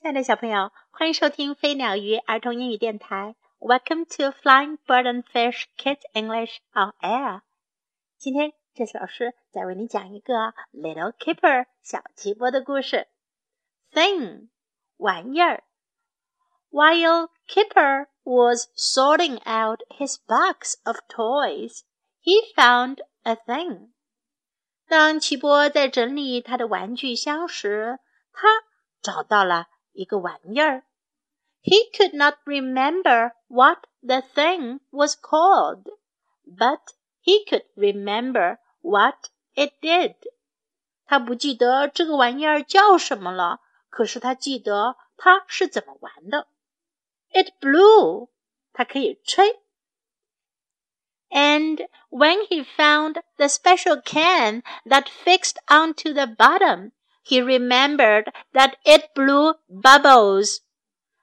[0.00, 3.34] 亲爱的小朋友，欢迎收听飞鸟鱼儿童英语电台。
[3.58, 7.40] Welcome to Flying Bird and Fish Kids English on Air。
[8.16, 13.08] 今天，Jess 老师再为你讲一个 Little Kipper 小奇波的故事。
[13.92, 14.50] Thing
[14.98, 15.64] 玩意儿。
[16.70, 21.80] While Kipper was sorting out his box of toys,
[22.22, 23.88] he found a thing.
[24.86, 27.98] 当奇波在整理他的玩具箱时，
[28.32, 28.46] 他
[29.02, 29.66] 找到了
[29.97, 30.83] 一个玩意儿。
[31.61, 35.85] He could not remember what the thing was called,
[36.45, 36.81] but
[37.23, 40.15] he could remember what it did.
[41.05, 46.47] 他不记得这个玩意儿叫什么了，可是他记得它是怎么玩的。
[47.31, 48.29] It blew，
[48.73, 49.63] 它可以吹。
[51.33, 56.91] and when he found the special can that fixed onto the bottom,
[57.27, 60.57] he remembered that it blew bubbles.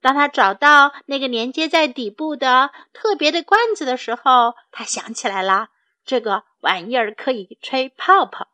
[0.00, 5.68] 当他找到那个连接在底部的特别的罐子的时候，他想起来了，
[6.04, 8.48] 这个玩意儿可以吹泡泡。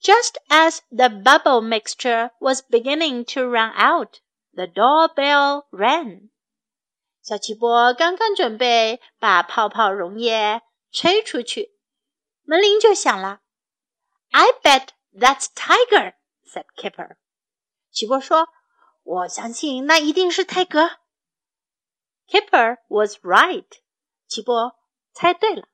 [0.00, 4.20] Just as the bubble mixture was beginning to run out,
[4.54, 6.30] the doorbell rang.
[7.20, 11.72] 小气波刚刚准备把泡泡溶液吹出去，
[12.44, 13.40] 门铃就响了。
[14.30, 16.14] I bet that's Tiger,"
[16.52, 17.16] said Kipper.
[17.90, 20.98] 齐波说：“我相信那一定是泰格。”
[22.28, 23.66] Kipper was right.
[24.26, 24.76] 齐波
[25.12, 25.66] 猜对了，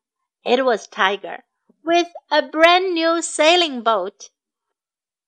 [0.43, 1.43] It was Tiger
[1.83, 4.29] with a brand new sailing boat.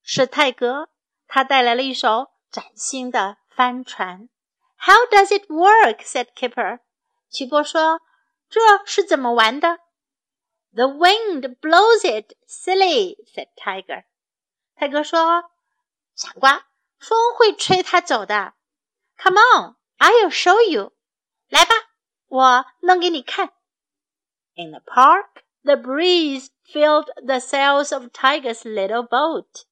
[0.03, 0.89] 是泰格，
[1.27, 4.28] 他带来了一艘崭新的帆船。
[4.78, 6.03] how does it work?
[6.03, 6.81] said Kipper.
[7.28, 8.00] 齐波说：“
[8.48, 9.81] 这是怎么玩的？”
[10.72, 14.05] The wind blows it, silly, said Tiger.
[14.81, 15.50] 泰哥说：“
[16.14, 16.67] 傻瓜，
[16.98, 18.55] 风会吹它走的。”
[19.19, 20.92] Come on, I'll show you.
[21.48, 21.75] 来吧，
[22.27, 23.53] 我弄给你看。
[24.55, 29.65] In the park, the breeze filled the sails of Tiger's little boat.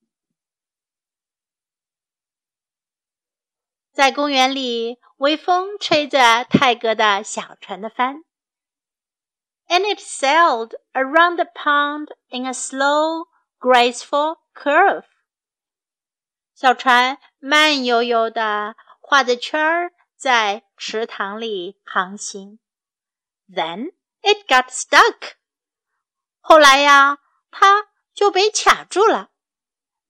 [3.92, 8.24] 在公园里，微风吹着泰戈的小船的帆，
[9.68, 13.28] and it sailed around the pond in a slow,
[13.60, 15.04] graceful curve。
[16.54, 22.58] 小船慢悠悠地画着圈儿，在池塘里航行。
[23.48, 25.32] Then it got stuck。
[26.40, 27.18] 后来呀，
[27.50, 29.30] 它就被卡住了。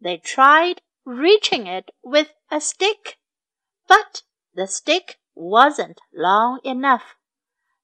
[0.00, 4.22] They tried reaching it with a stick。but
[4.54, 7.02] the stick wasn't long enough.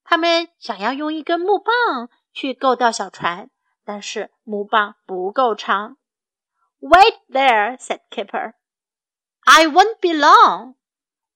[0.03, 3.49] 他们想要用一根木棒去够到小船，
[3.85, 5.97] 但是木棒不够长。
[6.79, 8.53] Wait there, said Kipper.
[9.45, 10.75] I won't be long.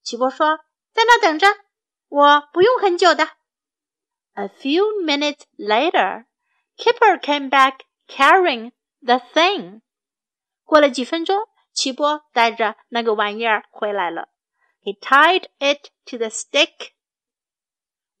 [0.02, 1.46] 齐波说：“在那等着，
[2.08, 3.28] 我不用很久的。”
[4.34, 6.26] A few minutes later,
[6.76, 9.82] Kipper came back carrying the thing.
[10.64, 14.28] 过了几分钟，齐波带着那个玩意儿回来了。
[14.86, 16.92] he tied it to the stick,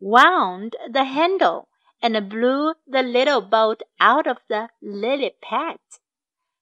[0.00, 1.68] wound the handle,
[2.00, 5.78] and blew the little boat out of the lily pad.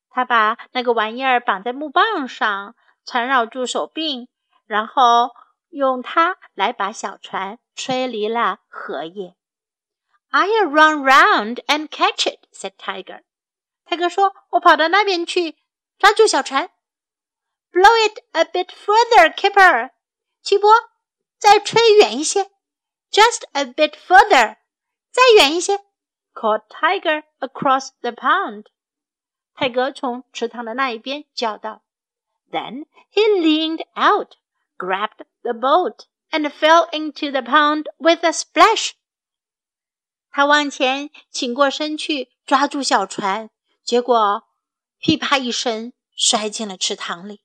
[0.09, 2.75] 他把那个玩意儿绑在木棒上，
[3.05, 4.27] 缠绕住手柄，
[4.65, 5.31] 然后
[5.69, 9.35] 用它来把小船吹离了荷叶。
[10.31, 13.23] "I'll run round and catch it," said Tiger.
[13.85, 15.57] 泰哥说：“我跑到那边去
[15.97, 16.69] 抓住小船。”
[17.71, 19.91] Blow it a bit further, Keeper
[20.41, 20.71] 齐波，
[21.37, 22.49] 再吹远一些
[23.11, 24.57] ，just a bit further，
[25.11, 25.77] 再远一些。
[26.33, 28.65] Called Tiger across the pond。
[32.51, 34.35] then he leaned out,
[34.77, 38.93] grabbed the boat, and fell into the pond with a splash.
[40.31, 43.49] 他往前倾过身去，抓住小船，
[43.83, 44.43] 结果
[44.99, 47.41] 噼啪一声摔进了池塘里。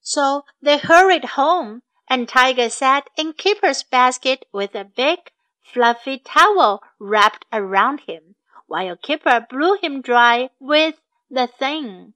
[0.00, 5.18] So they hurried home, and Tiger sat in Kipper's basket with a big,
[5.62, 8.34] fluffy towel wrapped around him,
[8.66, 10.96] while Kipper blew him dry with
[11.28, 12.14] the thing.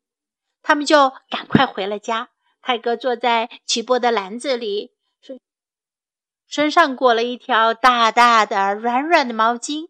[0.63, 2.31] 他们就赶快回了家。
[2.61, 5.41] 泰哥坐在齐波的篮子里，身
[6.47, 9.89] 身上裹了一条大大的、软软的毛巾。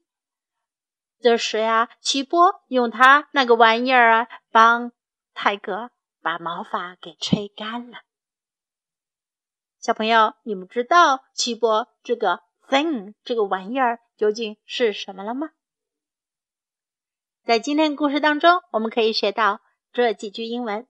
[1.21, 4.93] 这时呀，齐波用他那个玩意儿啊，帮
[5.35, 5.91] 泰哥
[6.23, 7.99] 把毛发给吹干了。
[9.81, 15.51] 小朋友，你们知道齐波这个 thing 这个玩意儿究竟是什么了吗？
[17.49, 20.87] 在今天的故事当中，我们可以学到这几句英文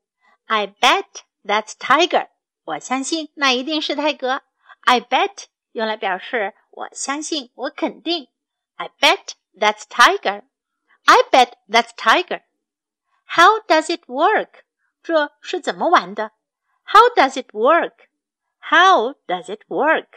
[0.46, 1.04] ：I bet
[1.44, 2.30] that's tiger。
[2.64, 4.42] 我相信那一定是泰格。
[4.80, 8.26] I bet 用来表示我相信，我肯定。
[8.74, 10.42] I bet that's tiger.
[11.04, 12.42] I bet that's tiger.
[13.24, 14.64] How does it work?
[15.04, 16.32] 这是怎么玩的
[16.82, 18.08] ？How does it work?
[18.58, 20.08] How does it work?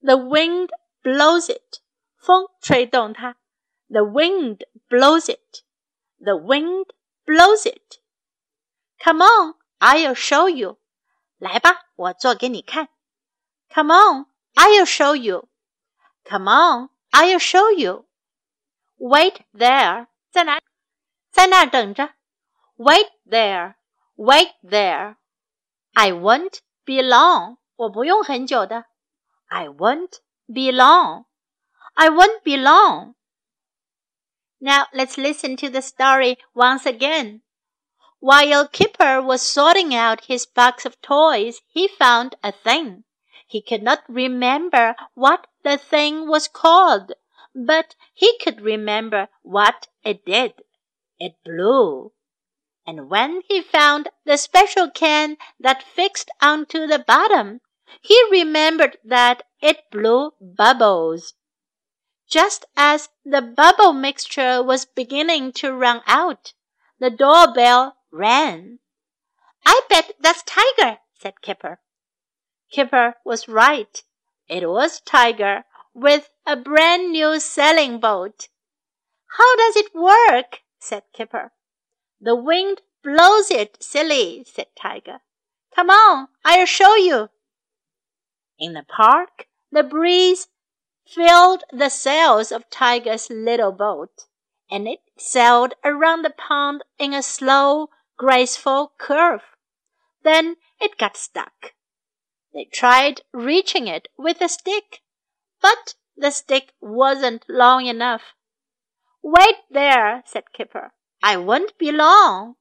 [0.00, 0.70] The wind
[1.02, 1.80] blows it.
[2.16, 3.36] 风吹动它。
[3.89, 5.63] The wind blows it.
[6.19, 6.85] The wind
[7.25, 7.99] blows it.
[9.03, 10.77] Come on, I'll show you.
[11.37, 12.89] 来吧，我做给你看。
[13.69, 14.25] Come on,
[14.55, 15.47] I'll show you.
[16.25, 18.05] Come on, I'll show you.
[18.97, 20.07] Wait there.
[20.31, 20.59] 在哪？
[21.31, 22.13] 在那儿等着。
[22.75, 23.75] Wait there.
[24.15, 25.15] Wait there.
[25.93, 27.57] I won't be long.
[27.75, 28.85] 我不用很久的。
[29.47, 31.25] I won't be long.
[31.93, 33.15] I won't be long.
[34.64, 37.42] Now let's listen to the story once again.
[38.18, 43.04] While Kipper was sorting out his box of toys, he found a thing.
[43.46, 47.12] He could not remember what the thing was called,
[47.54, 50.54] but he could remember what it did.
[51.20, 52.12] It blew.
[52.86, 57.60] And when he found the special can that fixed onto the bottom,
[58.00, 61.34] he remembered that it blew bubbles.
[62.28, 66.52] Just as the bubble mixture was beginning to run out,
[66.98, 68.78] the doorbell rang.
[69.66, 71.80] I bet that's Tiger, said Kipper.
[72.70, 74.02] Kipper was right.
[74.48, 78.48] It was Tiger with a brand new sailing boat.
[79.36, 80.60] How does it work?
[80.78, 81.52] said Kipper.
[82.20, 85.20] The wind blows it, silly, said Tiger.
[85.74, 87.28] Come on, I'll show you.
[88.58, 90.48] In the park, the breeze
[91.06, 94.26] filled the sails of Tiger's little boat,
[94.70, 99.42] and it sailed around the pond in a slow, graceful curve.
[100.22, 101.74] Then it got stuck.
[102.52, 105.02] They tried reaching it with a stick,
[105.60, 108.34] but the stick wasn't long enough.
[109.22, 110.92] Wait there, said Kipper.
[111.22, 112.56] I won't be long.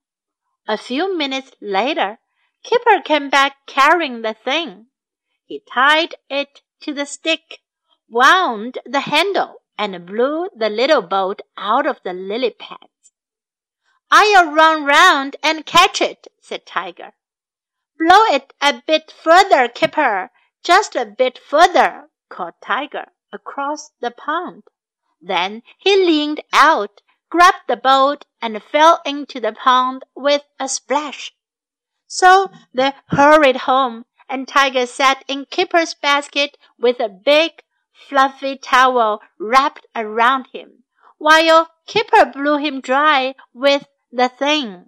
[0.67, 2.19] A few minutes later,
[2.63, 4.87] Kipper came back carrying the thing.
[5.45, 7.59] He tied it to the stick
[8.09, 13.11] wound the handle and blew the little boat out of the lily pads.
[14.11, 17.13] I'll run round and catch it, said Tiger.
[17.97, 20.29] Blow it a bit further, Kipper,
[20.63, 24.63] just a bit further, called Tiger across the pond.
[25.19, 27.01] Then he leaned out,
[27.31, 31.33] grabbed the boat, and fell into the pond with a splash.
[32.05, 37.62] So they hurried home, and Tiger sat in Kipper's basket with a big
[37.93, 40.83] fluffy towel wrapped around him,
[41.17, 44.85] while Kipper blew him dry with the thing.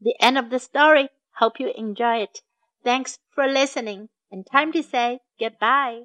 [0.00, 1.08] The end of the story.
[1.38, 2.42] Hope you enjoy it.
[2.84, 6.02] Thanks for listening, and time to say goodbye.